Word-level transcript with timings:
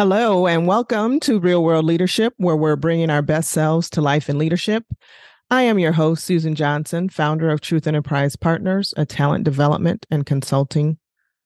Hello, 0.00 0.46
and 0.46 0.66
welcome 0.66 1.20
to 1.20 1.38
Real 1.38 1.62
World 1.62 1.84
Leadership, 1.84 2.32
where 2.38 2.56
we're 2.56 2.74
bringing 2.74 3.10
our 3.10 3.20
best 3.20 3.50
selves 3.50 3.90
to 3.90 4.00
life 4.00 4.30
in 4.30 4.38
leadership. 4.38 4.82
I 5.50 5.60
am 5.64 5.78
your 5.78 5.92
host, 5.92 6.24
Susan 6.24 6.54
Johnson, 6.54 7.10
founder 7.10 7.50
of 7.50 7.60
Truth 7.60 7.86
Enterprise 7.86 8.34
Partners, 8.34 8.94
a 8.96 9.04
talent 9.04 9.44
development 9.44 10.06
and 10.10 10.24
consulting 10.24 10.96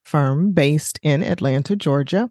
firm 0.05 0.53
based 0.53 1.01
in 1.03 1.25
Atlanta, 1.25 1.75
Georgia. 1.75 2.31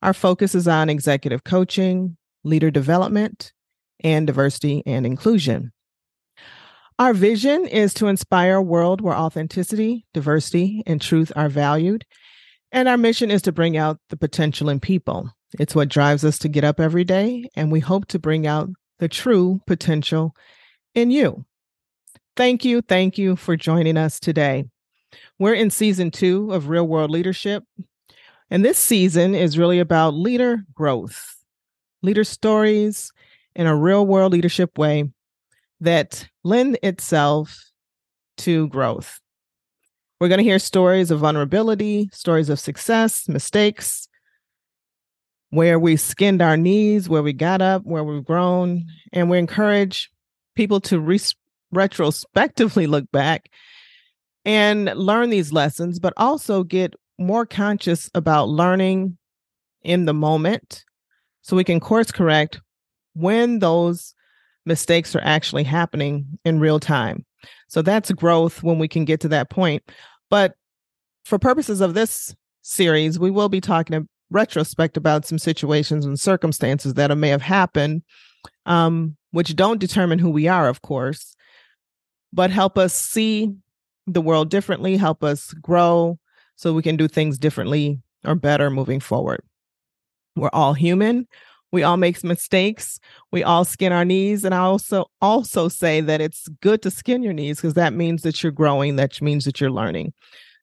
Our 0.00 0.14
focus 0.14 0.54
is 0.54 0.68
on 0.68 0.88
executive 0.88 1.42
coaching, 1.42 2.16
leader 2.44 2.70
development, 2.70 3.52
and 4.04 4.28
diversity 4.28 4.84
and 4.86 5.04
inclusion. 5.04 5.72
Our 7.00 7.12
vision 7.14 7.66
is 7.66 7.92
to 7.94 8.06
inspire 8.06 8.54
a 8.54 8.62
world 8.62 9.00
where 9.00 9.16
authenticity, 9.16 10.06
diversity, 10.14 10.84
and 10.86 11.02
truth 11.02 11.32
are 11.34 11.48
valued. 11.48 12.04
And 12.70 12.86
our 12.86 12.96
mission 12.96 13.32
is 13.32 13.42
to 13.42 13.50
bring 13.50 13.76
out 13.76 13.98
the 14.10 14.16
potential 14.16 14.68
in 14.68 14.78
people. 14.78 15.32
It's 15.58 15.74
what 15.74 15.88
drives 15.88 16.24
us 16.24 16.38
to 16.40 16.48
get 16.48 16.64
up 16.64 16.78
every 16.78 17.04
day, 17.04 17.48
and 17.56 17.72
we 17.72 17.80
hope 17.80 18.06
to 18.08 18.18
bring 18.18 18.46
out 18.46 18.68
the 18.98 19.08
true 19.08 19.60
potential 19.66 20.34
in 20.94 21.10
you. 21.10 21.44
Thank 22.36 22.64
you. 22.64 22.82
Thank 22.82 23.18
you 23.18 23.36
for 23.36 23.56
joining 23.56 23.96
us 23.96 24.20
today. 24.20 24.64
We're 25.38 25.54
in 25.54 25.70
season 25.70 26.10
two 26.10 26.52
of 26.52 26.68
Real 26.68 26.86
World 26.86 27.10
Leadership, 27.10 27.64
and 28.50 28.64
this 28.64 28.78
season 28.78 29.34
is 29.34 29.58
really 29.58 29.78
about 29.78 30.14
leader 30.14 30.64
growth, 30.74 31.36
leader 32.02 32.24
stories 32.24 33.10
in 33.54 33.66
a 33.66 33.76
real 33.76 34.06
world 34.06 34.32
leadership 34.32 34.76
way 34.76 35.10
that 35.80 36.28
lend 36.44 36.78
itself 36.82 37.70
to 38.38 38.68
growth. 38.68 39.20
We're 40.20 40.28
going 40.28 40.38
to 40.38 40.44
hear 40.44 40.58
stories 40.58 41.10
of 41.10 41.20
vulnerability, 41.20 42.10
stories 42.12 42.48
of 42.48 42.60
success, 42.60 43.28
mistakes, 43.28 44.08
where 45.50 45.78
we 45.78 45.96
skinned 45.96 46.42
our 46.42 46.56
knees, 46.56 47.08
where 47.08 47.22
we 47.22 47.32
got 47.32 47.62
up, 47.62 47.82
where 47.84 48.04
we've 48.04 48.24
grown, 48.24 48.84
and 49.12 49.30
we 49.30 49.38
encourage 49.38 50.10
people 50.54 50.80
to 50.80 51.00
re- 51.00 51.20
retrospectively 51.72 52.86
look 52.86 53.10
back 53.12 53.50
and 54.44 54.86
learn 54.94 55.30
these 55.30 55.52
lessons, 55.52 55.98
but 55.98 56.12
also 56.16 56.62
get 56.62 56.94
more 57.18 57.46
conscious 57.46 58.10
about 58.14 58.48
learning 58.48 59.16
in 59.82 60.04
the 60.04 60.14
moment 60.14 60.84
so 61.42 61.56
we 61.56 61.64
can 61.64 61.80
course 61.80 62.12
correct 62.12 62.60
when 63.14 63.58
those 63.58 64.14
mistakes 64.66 65.16
are 65.16 65.22
actually 65.24 65.64
happening 65.64 66.26
in 66.44 66.60
real 66.60 66.78
time. 66.78 67.24
So 67.68 67.82
that's 67.82 68.12
growth 68.12 68.62
when 68.62 68.78
we 68.78 68.88
can 68.88 69.04
get 69.04 69.20
to 69.20 69.28
that 69.28 69.50
point. 69.50 69.82
But 70.30 70.54
for 71.24 71.38
purposes 71.38 71.80
of 71.80 71.94
this 71.94 72.34
series, 72.62 73.18
we 73.18 73.30
will 73.30 73.48
be 73.48 73.60
talking 73.60 74.08
retrospect 74.30 74.96
about 74.96 75.26
some 75.26 75.38
situations 75.38 76.04
and 76.04 76.18
circumstances 76.18 76.94
that 76.94 77.16
may 77.16 77.28
have 77.28 77.42
happened, 77.42 78.02
um, 78.66 79.16
which 79.30 79.56
don't 79.56 79.80
determine 79.80 80.18
who 80.18 80.30
we 80.30 80.48
are, 80.48 80.68
of 80.68 80.82
course, 80.82 81.34
but 82.32 82.50
help 82.50 82.76
us 82.76 82.94
see 82.94 83.52
the 84.06 84.20
world 84.20 84.50
differently, 84.50 84.96
help 84.96 85.22
us 85.22 85.52
grow 85.54 86.18
so 86.56 86.72
we 86.72 86.82
can 86.82 86.96
do 86.96 87.08
things 87.08 87.38
differently 87.38 88.00
or 88.24 88.34
better 88.34 88.70
moving 88.70 89.00
forward. 89.00 89.40
We're 90.36 90.50
all 90.52 90.74
human. 90.74 91.26
We 91.70 91.82
all 91.82 91.98
make 91.98 92.22
mistakes. 92.24 92.98
We 93.30 93.42
all 93.42 93.64
skin 93.64 93.92
our 93.92 94.04
knees. 94.04 94.44
And 94.44 94.54
I 94.54 94.58
also 94.58 95.06
also 95.20 95.68
say 95.68 96.00
that 96.00 96.20
it's 96.20 96.48
good 96.62 96.80
to 96.82 96.90
skin 96.90 97.22
your 97.22 97.34
knees 97.34 97.58
because 97.58 97.74
that 97.74 97.92
means 97.92 98.22
that 98.22 98.42
you're 98.42 98.52
growing, 98.52 98.96
that 98.96 99.20
means 99.20 99.44
that 99.44 99.60
you're 99.60 99.70
learning. 99.70 100.14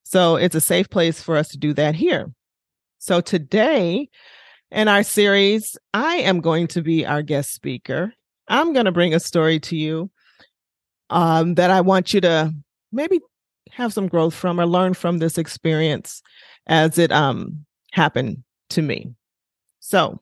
So 0.03 0.35
it's 0.35 0.55
a 0.55 0.61
safe 0.61 0.89
place 0.89 1.21
for 1.21 1.37
us 1.37 1.47
to 1.49 1.57
do 1.57 1.73
that 1.73 1.95
here. 1.95 2.31
So 3.05 3.21
today 3.21 4.09
in 4.71 4.87
our 4.87 5.03
series, 5.03 5.77
I 5.93 6.15
am 6.15 6.41
going 6.41 6.65
to 6.69 6.81
be 6.81 7.05
our 7.05 7.21
guest 7.21 7.53
speaker. 7.53 8.11
I'm 8.47 8.73
going 8.73 8.85
to 8.85 8.91
bring 8.91 9.13
a 9.13 9.19
story 9.19 9.59
to 9.59 9.75
you 9.75 10.09
um, 11.11 11.53
that 11.53 11.69
I 11.69 11.81
want 11.81 12.15
you 12.15 12.21
to 12.21 12.51
maybe 12.91 13.19
have 13.69 13.93
some 13.93 14.07
growth 14.07 14.33
from 14.33 14.59
or 14.59 14.65
learn 14.65 14.95
from 14.95 15.19
this 15.19 15.37
experience 15.37 16.23
as 16.65 16.97
it 16.97 17.11
um, 17.11 17.67
happened 17.91 18.43
to 18.71 18.81
me. 18.81 19.13
So 19.81 20.19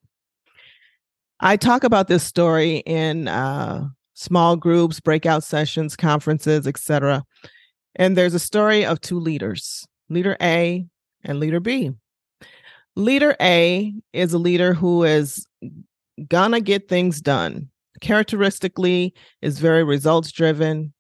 I 1.40 1.56
talk 1.56 1.86
about 1.86 2.10
this 2.10 2.26
story 2.26 2.80
in 2.86 3.30
uh, 3.30 3.86
small 4.14 4.58
groups, 4.58 5.00
breakout 5.00 5.46
sessions, 5.46 5.96
conferences, 5.96 6.68
etc. 6.68 7.24
And 7.96 8.18
there's 8.18 8.34
a 8.34 8.40
story 8.40 8.86
of 8.86 9.00
two 9.00 9.22
leaders, 9.22 9.88
leader 10.10 10.36
A 10.42 10.86
and 11.24 11.40
leader 11.40 11.62
B. 11.62 11.94
Leader 12.96 13.36
A 13.42 13.94
is 14.14 14.34
a 14.34 14.38
leader 14.38 14.74
who 14.74 15.04
is 15.04 15.48
gonna 16.28 16.62
get 16.62 16.88
things 16.88 17.22
done. 17.22 17.70
Characteristically, 18.02 19.14
is 19.42 19.60
very 19.60 19.84
results 19.84 20.32
driven. 20.32 20.94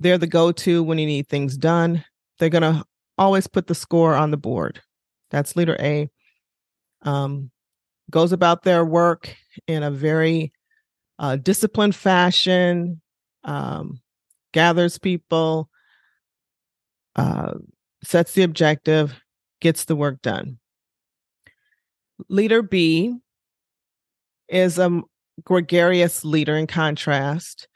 They're 0.00 0.18
the 0.18 0.26
go 0.26 0.52
to 0.52 0.82
when 0.82 0.98
you 0.98 1.06
need 1.06 1.28
things 1.28 1.56
done. 1.56 2.04
They're 2.38 2.48
gonna 2.48 2.84
always 3.18 3.46
put 3.46 3.66
the 3.66 3.74
score 3.74 4.14
on 4.14 4.30
the 4.30 4.36
board. 4.36 4.80
That's 5.30 5.56
leader 5.56 5.76
A. 5.80 6.08
Um, 7.02 7.50
goes 8.10 8.32
about 8.32 8.62
their 8.62 8.84
work 8.84 9.34
in 9.66 9.82
a 9.82 9.90
very 9.90 10.52
uh, 11.18 11.36
disciplined 11.36 11.94
fashion, 11.94 13.00
um, 13.44 14.00
gathers 14.52 14.98
people, 14.98 15.68
uh, 17.16 17.54
sets 18.02 18.32
the 18.32 18.42
objective, 18.42 19.20
gets 19.60 19.84
the 19.84 19.96
work 19.96 20.22
done. 20.22 20.58
Leader 22.28 22.62
B 22.62 23.14
is 24.48 24.78
a 24.78 25.02
gregarious 25.44 26.24
leader 26.24 26.56
in 26.56 26.66
contrast, 26.66 27.68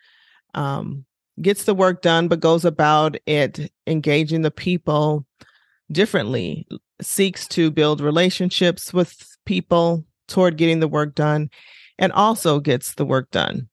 um, 0.55 1.05
gets 1.41 1.65
the 1.65 1.75
work 1.75 2.03
done, 2.03 2.29
but 2.29 2.41
goes 2.41 2.65
about 2.65 3.17
it 3.27 3.73
engaging 3.87 4.43
the 4.43 4.51
people 4.51 5.27
differently, 5.91 6.67
seeks 7.01 7.47
to 7.49 7.71
build 7.71 8.01
relationships 8.01 8.93
with 8.93 9.37
people 9.47 10.05
toward 10.29 10.57
getting 10.57 10.81
the 10.81 10.89
work 10.89 11.15
done, 11.15 11.51
and 11.99 12.13
also 12.13 12.61
gets 12.61 12.95
the 12.95 13.05
work 13.05 13.31
done. 13.31 13.69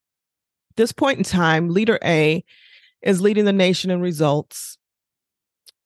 At 0.71 0.75
this 0.75 0.91
point 0.91 1.17
in 1.17 1.23
time, 1.23 1.69
leader 1.69 1.99
A 2.03 2.43
is 3.01 3.21
leading 3.21 3.45
the 3.45 3.53
nation 3.53 3.91
in 3.91 4.01
results. 4.01 4.77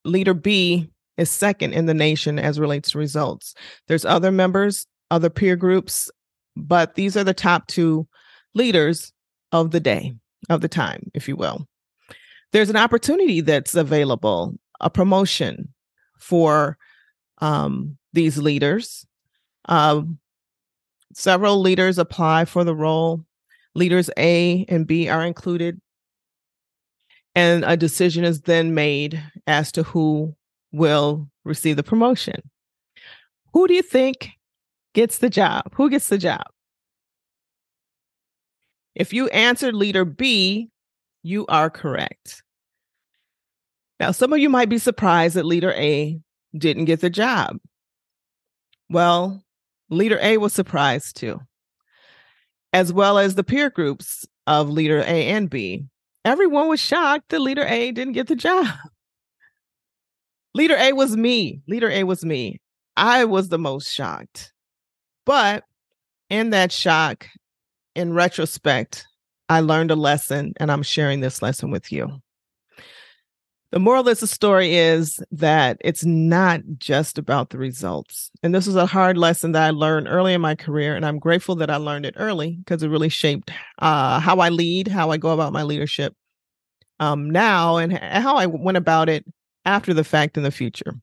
Leader 0.04 0.34
B 0.34 0.90
is 1.18 1.30
second 1.30 1.74
in 1.74 1.86
the 1.86 1.94
nation 1.94 2.40
as 2.40 2.60
relates 2.60 2.92
to 2.92 2.98
results. 2.98 3.54
There's 3.88 4.06
other 4.06 4.32
members, 4.32 4.88
other 5.12 5.30
peer 5.30 5.56
groups, 5.56 6.10
but 6.56 6.96
these 6.96 7.16
are 7.18 7.24
the 7.24 7.34
top 7.34 7.68
two 7.68 8.08
leaders 8.54 9.12
of 9.52 9.72
the 9.72 9.80
day, 9.80 10.14
of 10.50 10.62
the 10.62 10.68
time, 10.68 11.12
if 11.14 11.28
you 11.28 11.36
will. 11.36 11.68
There's 12.52 12.70
an 12.70 12.78
opportunity 12.78 13.42
that's 13.42 13.76
available, 13.76 14.56
a 14.80 14.90
promotion 14.90 15.74
for 16.20 16.78
um, 17.40 17.98
these 18.14 18.38
leaders. 18.38 19.06
Um, 19.66 20.20
several 21.14 21.62
leaders 21.62 21.98
apply 21.98 22.46
for 22.46 22.64
the 22.64 22.76
role. 22.76 23.26
Leaders 23.76 24.10
A 24.18 24.66
and 24.70 24.86
B 24.86 25.10
are 25.10 25.26
included. 25.26 25.82
And 27.36 27.66
a 27.66 27.76
decision 27.76 28.24
is 28.24 28.42
then 28.42 28.76
made 28.76 29.22
as 29.48 29.72
to 29.72 29.84
who 29.84 30.36
will 30.74 31.30
receive 31.46 31.78
the 31.78 31.84
promotion. 31.84 32.42
Who 33.54 33.68
do 33.68 33.74
you 33.74 33.84
think 33.84 34.32
gets 34.94 35.20
the 35.20 35.30
job? 35.30 35.74
Who 35.76 35.90
gets 35.90 36.10
the 36.10 36.18
job? 36.18 36.44
If 38.96 39.14
you 39.14 39.28
answered 39.30 39.76
leader 39.76 40.04
B, 40.04 40.70
you 41.24 41.46
are 41.48 41.70
correct. 41.70 42.44
Now, 44.00 44.12
some 44.12 44.34
of 44.34 44.40
you 44.40 44.50
might 44.50 44.70
be 44.70 44.78
surprised 44.78 45.36
that 45.36 45.46
leader 45.46 45.72
A 45.74 46.20
didn't 46.58 46.86
get 46.86 47.00
the 47.00 47.10
job. 47.10 47.58
Well, 48.90 49.44
leader 49.90 50.20
A 50.22 50.38
was 50.38 50.54
surprised 50.54 51.16
too, 51.16 51.40
as 52.74 52.92
well 52.92 53.18
as 53.18 53.36
the 53.36 53.44
peer 53.44 53.70
groups 53.70 54.26
of 54.46 54.70
leader 54.70 55.00
A 55.00 55.28
and 55.28 55.50
B. 55.50 55.86
Everyone 56.26 56.68
was 56.68 56.80
shocked 56.80 57.30
that 57.30 57.40
leader 57.40 57.64
A 57.64 57.92
didn't 57.92 58.14
get 58.14 58.28
the 58.28 58.36
job. 58.36 58.68
Leader 60.56 60.76
A 60.78 60.94
was 60.94 61.18
me. 61.18 61.62
Leader 61.68 61.90
A 61.90 62.04
was 62.04 62.24
me. 62.24 62.60
I 62.96 63.26
was 63.26 63.50
the 63.50 63.58
most 63.58 63.92
shocked. 63.92 64.54
But 65.26 65.64
in 66.30 66.52
that 66.52 66.72
shock, 66.72 67.28
in 67.96 68.14
retrospect, 68.14 69.08
I 69.50 69.62
learned 69.62 69.92
a 69.92 69.96
lesson 69.96 70.54
and 70.58 70.72
I'm 70.72 70.84
sharing 70.84 71.22
this 71.22 71.42
lesson 71.42 71.72
with 71.72 71.92
you. 71.92 72.22
The 73.72 73.80
moral 73.80 74.02
of 74.02 74.06
this 74.06 74.30
story 74.30 74.76
is 74.76 75.20
that 75.32 75.78
it's 75.82 76.06
not 76.06 76.62
just 76.78 77.18
about 77.18 77.50
the 77.50 77.58
results. 77.58 78.30
And 78.44 78.54
this 78.54 78.68
was 78.68 78.76
a 78.76 78.86
hard 78.86 79.18
lesson 79.18 79.54
that 79.54 79.64
I 79.64 79.72
learned 79.72 80.08
early 80.08 80.36
in 80.36 80.42
my 80.42 80.54
career. 80.54 80.96
And 80.96 81.04
I'm 81.04 81.18
grateful 81.18 81.56
that 81.56 81.72
I 81.72 81.78
learned 81.78 82.06
it 82.06 82.14
early 82.18 82.58
because 82.58 82.84
it 82.84 82.90
really 82.90 83.10
shaped 83.10 83.50
uh, 83.80 84.20
how 84.20 84.38
I 84.38 84.50
lead, 84.50 84.88
how 84.88 85.10
I 85.10 85.18
go 85.18 85.32
about 85.32 85.54
my 85.54 85.64
leadership 85.64 86.16
um, 87.00 87.32
now, 87.32 87.78
and 87.78 87.98
how 87.98 88.36
I 88.36 88.46
went 88.46 88.78
about 88.78 89.10
it 89.10 89.26
after 89.66 89.94
the 89.94 90.04
fact 90.04 90.38
in 90.38 90.44
the 90.44 90.52
future. 90.52 90.96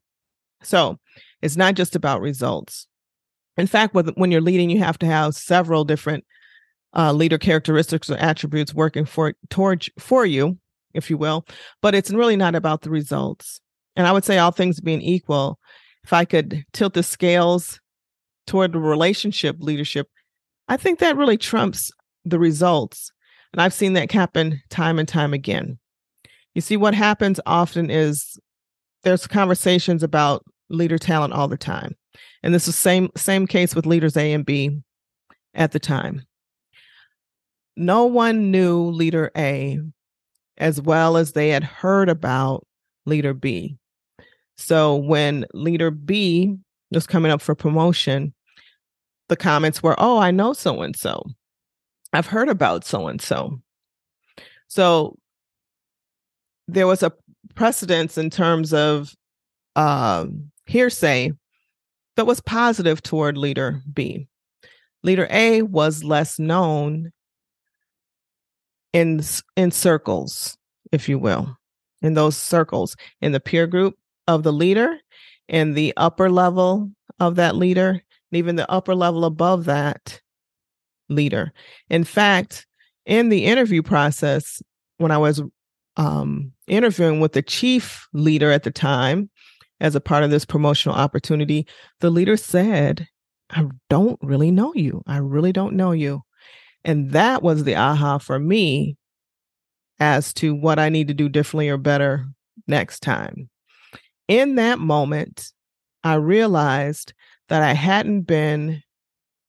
So 0.62 0.99
it's 1.43 1.57
not 1.57 1.75
just 1.75 1.97
about 1.97 2.21
results. 2.21 2.87
In 3.57 3.67
fact, 3.67 3.95
when 3.95 4.31
you're 4.31 4.41
leading, 4.41 4.71
you 4.71 4.79
have 4.79 4.99
to 4.99 5.07
have 5.07 5.35
several 5.35 5.85
different 5.85 6.25
uh, 6.97 7.12
leader 7.12 7.39
characteristics 7.39 8.11
or 8.11 8.17
attributes 8.17 8.75
working 8.75 9.05
for 9.05 9.35
towards 9.49 9.91
for 9.99 10.25
you, 10.25 10.59
if 10.95 11.11
you 11.11 11.17
will. 11.17 11.47
But 11.83 11.95
it's 11.95 12.11
really 12.11 12.37
not 12.37 12.55
about 12.55 12.83
the 12.83 12.91
results. 12.91 13.61
And 13.97 14.07
I 14.07 14.12
would 14.12 14.25
say, 14.25 14.39
all 14.39 14.51
things 14.51 14.81
being 14.81 15.03
equal, 15.03 15.59
if 16.05 16.12
I 16.12 16.25
could 16.25 16.65
tilt 16.73 16.95
the 16.95 17.03
scales 17.03 17.81
toward 18.47 18.73
the 18.73 18.79
relationship 18.79 19.57
leadership, 19.59 20.09
I 20.69 20.77
think 20.77 20.99
that 20.99 21.17
really 21.17 21.37
trumps 21.37 21.91
the 22.25 22.39
results. 22.39 23.12
And 23.53 23.61
I've 23.61 23.75
seen 23.75 23.95
that 23.95 24.12
happen 24.12 24.62
time 24.71 24.99
and 24.99 25.09
time 25.09 25.35
again. 25.35 25.79
You 26.55 26.61
see, 26.61 26.77
what 26.77 26.95
happens 26.95 27.41
often 27.47 27.91
is 27.91 28.39
there's 29.02 29.26
conversations 29.26 30.02
about 30.02 30.44
leader 30.69 30.99
talent 30.99 31.32
all 31.32 31.49
the 31.49 31.56
time. 31.56 31.97
And 32.43 32.55
this 32.55 32.69
is 32.69 32.76
same 32.76 33.11
same 33.17 33.47
case 33.47 33.75
with 33.75 33.87
leaders 33.87 34.17
A 34.17 34.32
and 34.32 34.44
B 34.44 34.81
at 35.55 35.73
the 35.73 35.79
time. 35.79 36.23
No 37.76 38.05
one 38.05 38.50
knew 38.50 38.85
leader 38.91 39.31
A 39.37 39.79
as 40.58 40.81
well 40.81 41.17
as 41.17 41.32
they 41.32 41.49
had 41.50 41.64
heard 41.64 42.08
about 42.08 42.67
leader 43.06 43.32
B. 43.32 43.76
So 44.56 44.97
when 44.97 45.47
leader 45.55 45.91
B 45.91 46.56
was 46.91 47.06
coming 47.06 47.32
up 47.32 47.41
for 47.41 47.55
promotion, 47.55 48.35
the 49.29 49.37
comments 49.37 49.82
were, 49.82 49.94
"Oh, 49.99 50.19
I 50.19 50.31
know 50.31 50.52
so 50.52 50.82
and 50.82 50.94
so. 50.97 51.25
I've 52.12 52.26
heard 52.26 52.49
about 52.49 52.85
so 52.85 53.06
and 53.06 53.20
so." 53.20 53.61
So 54.69 55.17
there 56.69 56.87
was 56.87 57.02
a 57.02 57.12
precedence 57.61 58.17
in 58.17 58.31
terms 58.31 58.73
of 58.73 59.15
uh, 59.77 60.25
hearsay 60.65 61.31
that 62.17 62.25
was 62.27 62.41
positive 62.41 63.03
toward 63.03 63.37
leader 63.37 63.83
B. 63.93 64.27
Leader 65.03 65.29
A 65.31 65.61
was 65.61 66.03
less 66.03 66.39
known 66.39 67.12
in 68.95 69.21
in 69.59 69.71
circles, 69.71 70.57
if 70.91 71.07
you 71.07 71.19
will, 71.19 71.55
in 72.01 72.15
those 72.15 72.35
circles, 72.35 72.97
in 73.21 73.33
the 73.33 73.41
peer 73.41 73.67
group 73.67 73.95
of 74.27 74.43
the 74.43 74.55
leader, 74.55 74.97
in 75.47 75.75
the 75.75 75.93
upper 75.99 76.31
level 76.31 76.91
of 77.19 77.35
that 77.37 77.57
leader, 77.57 77.91
and 77.91 78.39
even 78.39 78.57
the 78.57 78.71
upper 78.71 78.95
level 78.95 79.27
above 79.27 79.67
that 79.67 80.19
leader. 81.11 81.53
In 81.91 82.05
fact, 82.05 82.67
in 83.05 83.29
the 83.29 83.45
interview 83.45 83.83
process, 83.83 84.62
when 84.97 85.11
I 85.11 85.19
was 85.19 85.43
um, 85.97 86.53
interviewing 86.67 87.21
with 87.21 87.33
the 87.33 87.43
chief 87.43 88.07
leader 88.13 88.51
at 88.51 88.63
the 88.63 88.71
time 88.71 89.31
as 89.81 89.95
a 89.95 90.01
part 90.01 90.23
of 90.23 90.31
this 90.31 90.45
promotional 90.45 90.97
opportunity, 90.97 91.67
the 92.01 92.11
leader 92.11 92.37
said, 92.37 93.09
I 93.51 93.67
don't 93.89 94.19
really 94.23 94.51
know 94.51 94.73
you. 94.75 95.03
I 95.07 95.19
really 95.19 95.53
don't 95.53 95.75
know 95.75 95.93
you. 95.93 96.23
And 96.85 97.11
that 97.11 97.43
was 97.43 97.65
the 97.65 97.77
aha 97.77 98.19
for 98.19 98.39
me 98.39 98.97
as 99.99 100.33
to 100.35 100.55
what 100.55 100.79
I 100.79 100.89
need 100.89 101.09
to 101.09 101.15
do 101.15 101.29
differently 101.29 101.69
or 101.69 101.77
better 101.77 102.27
next 102.67 103.01
time. 103.01 103.51
In 104.29 104.55
that 104.55 104.79
moment, 104.79 105.51
I 106.05 106.15
realized 106.15 107.13
that 107.49 107.63
I 107.63 107.75
hadn't 107.75 108.23
been 108.23 108.83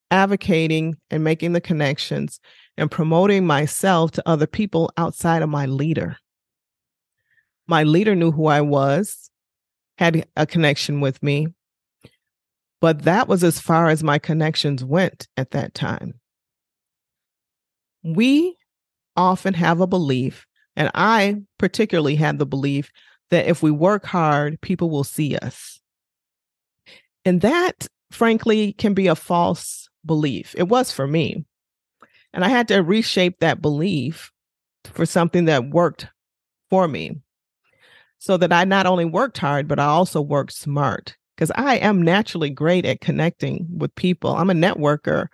advocating 0.10 0.96
and 1.10 1.24
making 1.24 1.54
the 1.54 1.62
connections 1.62 2.40
and 2.78 2.92
promoting 2.92 3.46
myself 3.46 4.12
to 4.12 4.24
other 4.28 4.48
people 4.48 4.92
outside 4.98 5.42
of 5.42 5.50
my 5.50 5.66
leader. 5.66 6.18
My 7.68 7.84
leader 7.84 8.16
knew 8.16 8.32
who 8.32 8.48
I 8.48 8.62
was, 8.62 9.30
had 9.98 10.26
a 10.36 10.46
connection 10.46 11.00
with 11.00 11.22
me, 11.22 11.48
but 12.80 13.04
that 13.04 13.28
was 13.28 13.44
as 13.44 13.60
far 13.60 13.90
as 13.90 14.04
my 14.04 14.18
connections 14.20 14.84
went 14.84 15.28
at 15.38 15.52
that 15.52 15.74
time. 15.74 16.16
We 18.04 18.58
often 19.16 19.54
have 19.54 19.80
a 19.80 19.88
belief, 19.88 20.48
and 20.76 20.90
I 20.96 21.42
particularly 21.60 22.16
had 22.16 22.40
the 22.40 22.46
belief 22.46 22.92
that 23.30 23.48
if 23.48 23.62
we 23.62 23.72
work 23.72 24.06
hard, 24.06 24.60
people 24.62 24.90
will 24.90 25.04
see 25.04 25.38
us. 25.38 25.80
And 27.24 27.42
that, 27.42 27.88
frankly, 28.12 28.74
can 28.74 28.94
be 28.96 29.08
a 29.08 29.16
false 29.16 29.88
belief. 30.06 30.56
It 30.58 30.68
was 30.68 30.92
for 30.92 31.06
me. 31.08 31.46
And 32.34 32.44
I 32.44 32.50
had 32.50 32.68
to 32.70 32.80
reshape 32.80 33.40
that 33.40 33.62
belief 33.62 34.32
for 34.86 35.06
something 35.06 35.46
that 35.46 35.70
worked 35.70 36.08
for 36.70 36.88
me 36.88 37.22
so 38.22 38.38
that 38.38 38.54
I 38.54 38.66
not 38.66 38.86
only 38.86 39.04
worked 39.04 39.40
hard, 39.40 39.68
but 39.68 39.80
I 39.80 39.86
also 39.86 40.22
worked 40.22 40.54
smart 40.54 41.18
because 41.36 41.52
I 41.56 41.78
am 41.78 42.04
naturally 42.04 42.52
great 42.52 42.86
at 42.86 43.02
connecting 43.02 43.68
with 43.76 43.96
people. 43.96 44.36
I'm 44.36 44.52
a 44.52 44.54
networker. 44.54 45.26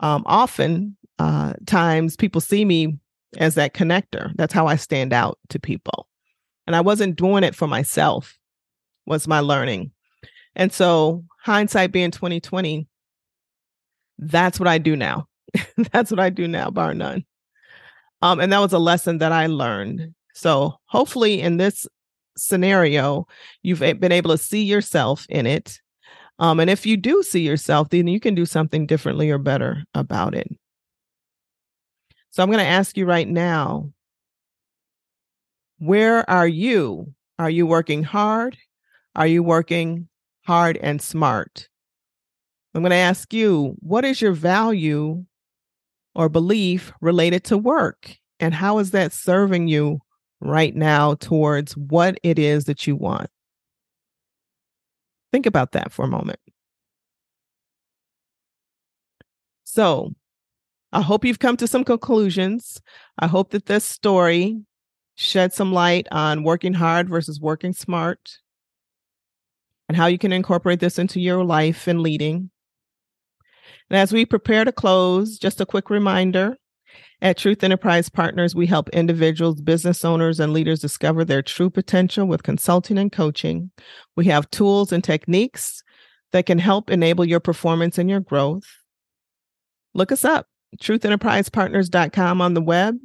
Um, 0.00 0.24
often 0.26 0.96
uh, 1.20 1.52
times 1.66 2.16
people 2.16 2.40
see 2.40 2.64
me 2.64 2.98
as 3.36 3.54
that 3.54 3.72
connector. 3.72 4.32
That's 4.34 4.52
how 4.52 4.66
I 4.66 4.74
stand 4.74 5.12
out 5.12 5.38
to 5.50 5.60
people. 5.60 6.08
And 6.66 6.74
I 6.74 6.80
wasn't 6.80 7.14
doing 7.14 7.44
it 7.44 7.54
for 7.54 7.68
myself, 7.68 8.36
was 9.06 9.28
my 9.28 9.38
learning. 9.38 9.92
And 10.56 10.72
so 10.72 11.22
hindsight 11.40 11.92
being 11.92 12.10
2020, 12.10 12.88
that's 14.18 14.58
what 14.58 14.68
I 14.68 14.78
do 14.78 14.96
now. 14.96 15.28
that's 15.92 16.10
what 16.10 16.18
I 16.18 16.30
do 16.30 16.48
now, 16.48 16.68
bar 16.68 16.94
none. 16.94 17.24
Um, 18.22 18.40
and 18.40 18.52
that 18.52 18.58
was 18.58 18.72
a 18.72 18.78
lesson 18.80 19.18
that 19.18 19.30
I 19.30 19.46
learned. 19.46 20.14
So 20.34 20.74
hopefully 20.86 21.40
in 21.40 21.58
this 21.58 21.86
scenario, 22.36 23.26
you've 23.62 23.80
been 23.80 24.12
able 24.12 24.30
to 24.30 24.38
see 24.38 24.62
yourself 24.62 25.26
in 25.28 25.46
it. 25.46 25.80
Um, 26.38 26.58
and 26.60 26.68
if 26.68 26.84
you 26.84 26.96
do 26.96 27.22
see 27.22 27.42
yourself, 27.42 27.90
then 27.90 28.08
you 28.08 28.18
can 28.18 28.34
do 28.34 28.46
something 28.46 28.86
differently 28.86 29.30
or 29.30 29.38
better 29.38 29.84
about 29.94 30.34
it. 30.34 30.48
So 32.30 32.42
I'm 32.42 32.48
going 32.48 32.58
to 32.58 32.64
ask 32.64 32.96
you 32.96 33.06
right 33.06 33.28
now 33.28 33.92
where 35.78 36.28
are 36.28 36.48
you? 36.48 37.14
Are 37.38 37.50
you 37.50 37.66
working 37.66 38.02
hard? 38.02 38.56
Are 39.14 39.26
you 39.26 39.42
working 39.42 40.08
hard 40.46 40.76
and 40.78 41.00
smart? 41.00 41.68
I'm 42.74 42.82
going 42.82 42.90
to 42.90 42.96
ask 42.96 43.32
you 43.32 43.76
what 43.78 44.04
is 44.04 44.20
your 44.20 44.32
value 44.32 45.24
or 46.14 46.28
belief 46.28 46.92
related 47.00 47.44
to 47.44 47.58
work? 47.58 48.16
And 48.40 48.52
how 48.52 48.78
is 48.78 48.90
that 48.90 49.12
serving 49.12 49.68
you 49.68 50.00
right 50.44 50.74
now 50.74 51.14
towards 51.14 51.76
what 51.76 52.18
it 52.22 52.38
is 52.38 52.66
that 52.66 52.86
you 52.86 52.96
want? 52.96 53.28
Think 55.32 55.46
about 55.46 55.72
that 55.72 55.92
for 55.92 56.04
a 56.04 56.08
moment. 56.08 56.38
So, 59.64 60.12
I 60.92 61.02
hope 61.02 61.24
you've 61.24 61.40
come 61.40 61.56
to 61.56 61.66
some 61.66 61.82
conclusions. 61.82 62.80
I 63.18 63.26
hope 63.26 63.50
that 63.50 63.66
this 63.66 63.84
story 63.84 64.60
shed 65.16 65.52
some 65.52 65.72
light 65.72 66.06
on 66.12 66.44
working 66.44 66.74
hard 66.74 67.08
versus 67.08 67.40
working 67.40 67.72
smart 67.72 68.38
and 69.88 69.96
how 69.96 70.06
you 70.06 70.18
can 70.18 70.32
incorporate 70.32 70.80
this 70.80 70.98
into 70.98 71.20
your 71.20 71.44
life 71.44 71.88
and 71.88 72.00
leading. 72.00 72.50
And 73.90 73.98
as 73.98 74.12
we 74.12 74.24
prepare 74.24 74.64
to 74.64 74.72
close, 74.72 75.38
just 75.38 75.60
a 75.60 75.66
quick 75.66 75.90
reminder 75.90 76.56
at 77.20 77.38
Truth 77.38 77.64
Enterprise 77.64 78.08
Partners, 78.08 78.54
we 78.54 78.66
help 78.66 78.88
individuals, 78.90 79.60
business 79.60 80.04
owners, 80.04 80.40
and 80.40 80.52
leaders 80.52 80.80
discover 80.80 81.24
their 81.24 81.42
true 81.42 81.70
potential 81.70 82.26
with 82.26 82.42
consulting 82.42 82.98
and 82.98 83.10
coaching. 83.10 83.70
We 84.16 84.26
have 84.26 84.50
tools 84.50 84.92
and 84.92 85.02
techniques 85.02 85.82
that 86.32 86.46
can 86.46 86.58
help 86.58 86.90
enable 86.90 87.24
your 87.24 87.40
performance 87.40 87.98
and 87.98 88.10
your 88.10 88.20
growth. 88.20 88.64
Look 89.94 90.12
us 90.12 90.24
up 90.24 90.46
truthenterprisepartners.com 90.80 92.40
on 92.40 92.54
the 92.54 92.62
web. 92.62 92.98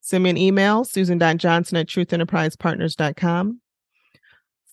Send 0.00 0.24
me 0.24 0.30
an 0.30 0.36
email, 0.36 0.84
susan.johnson 0.84 1.76
at 1.76 1.86
truthenterprisepartners.com. 1.86 3.60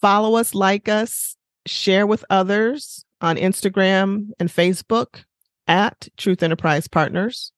Follow 0.01 0.35
us, 0.35 0.55
like 0.55 0.89
us, 0.89 1.35
share 1.65 2.07
with 2.07 2.25
others 2.29 3.05
on 3.21 3.37
Instagram 3.37 4.29
and 4.39 4.49
Facebook 4.49 5.23
at 5.67 6.07
Truth 6.17 6.43
Enterprise 6.43 6.87
Partners. 6.87 7.51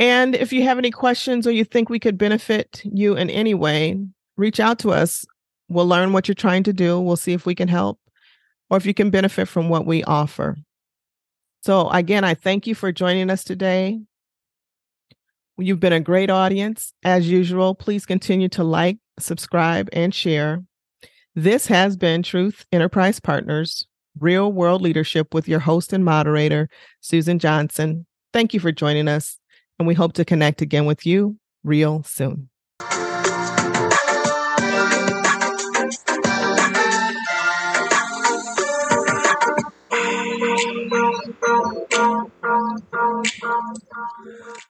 And 0.00 0.34
if 0.34 0.50
you 0.50 0.62
have 0.62 0.78
any 0.78 0.90
questions 0.90 1.46
or 1.46 1.52
you 1.52 1.62
think 1.62 1.90
we 1.90 2.00
could 2.00 2.16
benefit 2.16 2.80
you 2.84 3.16
in 3.16 3.28
any 3.28 3.52
way, 3.52 4.02
reach 4.38 4.58
out 4.58 4.78
to 4.80 4.90
us. 4.92 5.26
We'll 5.68 5.86
learn 5.86 6.14
what 6.14 6.26
you're 6.26 6.34
trying 6.34 6.62
to 6.64 6.72
do. 6.72 6.98
We'll 6.98 7.16
see 7.16 7.34
if 7.34 7.44
we 7.44 7.54
can 7.54 7.68
help 7.68 8.00
or 8.70 8.78
if 8.78 8.86
you 8.86 8.94
can 8.94 9.10
benefit 9.10 9.46
from 9.46 9.68
what 9.68 9.84
we 9.84 10.02
offer. 10.04 10.56
So, 11.62 11.90
again, 11.90 12.24
I 12.24 12.32
thank 12.32 12.66
you 12.66 12.74
for 12.74 12.90
joining 12.90 13.28
us 13.28 13.44
today. 13.44 14.00
You've 15.58 15.80
been 15.80 15.92
a 15.92 16.00
great 16.00 16.30
audience. 16.30 16.94
As 17.04 17.30
usual, 17.30 17.74
please 17.74 18.06
continue 18.06 18.48
to 18.50 18.64
like, 18.64 18.96
subscribe, 19.18 19.90
and 19.92 20.14
share. 20.14 20.64
This 21.34 21.66
has 21.66 21.98
been 21.98 22.22
Truth 22.22 22.64
Enterprise 22.72 23.20
Partners, 23.20 23.86
Real 24.18 24.50
World 24.50 24.80
Leadership 24.80 25.34
with 25.34 25.46
your 25.46 25.60
host 25.60 25.92
and 25.92 26.02
moderator, 26.04 26.70
Susan 27.00 27.38
Johnson. 27.38 28.06
Thank 28.32 28.54
you 28.54 28.60
for 28.60 28.72
joining 28.72 29.06
us, 29.06 29.39
and 29.80 29.86
we 29.86 29.94
hope 29.94 30.12
to 30.12 30.26
connect 30.26 30.60
again 30.60 30.84
with 30.84 31.06
you 31.06 31.38
real 31.64 32.02
soon. 32.02 32.50